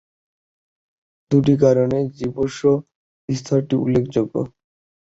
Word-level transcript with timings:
দুটি 1.31 1.53
কারণে 1.63 1.97
এই 2.01 2.07
জীবাশ্ম 2.17 2.63
স্তরটি 3.29 3.75
উল্লেখযোগ্য। 3.77 4.33